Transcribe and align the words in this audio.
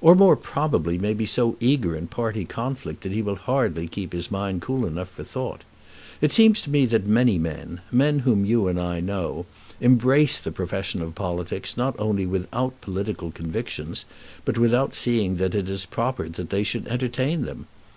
"Or 0.00 0.14
more 0.14 0.36
probably, 0.36 0.98
may 0.98 1.14
be 1.14 1.26
so 1.26 1.56
eager 1.58 1.96
in 1.96 2.06
party 2.06 2.44
conflict 2.44 3.02
that 3.02 3.10
he 3.10 3.22
will 3.22 3.34
hardly 3.34 3.88
keep 3.88 4.12
his 4.12 4.30
mind 4.30 4.62
cool 4.62 4.86
enough 4.86 5.08
for 5.08 5.24
thought. 5.24 5.62
It 6.20 6.30
seems 6.30 6.62
to 6.62 6.70
me 6.70 6.86
that 6.86 7.08
many 7.08 7.38
men, 7.38 7.80
men 7.90 8.20
whom 8.20 8.44
you 8.44 8.68
and 8.68 8.78
I 8.78 9.00
know, 9.00 9.46
embrace 9.80 10.38
the 10.38 10.52
profession 10.52 11.02
of 11.02 11.16
politics 11.16 11.76
not 11.76 11.96
only 11.98 12.24
without 12.24 12.80
political 12.80 13.32
convictions, 13.32 14.04
but 14.44 14.56
without 14.56 14.94
seeing 14.94 15.38
that 15.38 15.56
it 15.56 15.68
is 15.68 15.86
proper 15.86 16.28
that 16.28 16.50
they 16.50 16.62
should 16.62 16.86
entertain 16.86 17.42
them. 17.44 17.66